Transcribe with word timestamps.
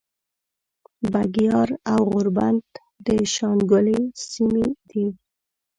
بګیاړ 1.11 1.69
او 1.93 2.01
غوربند 2.11 2.63
د 3.05 3.07
شانګلې 3.33 3.99
سیمې 4.31 4.67
دي 4.89 5.05